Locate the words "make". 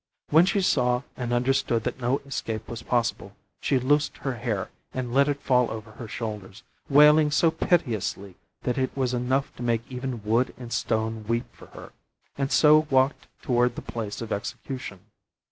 9.61-9.83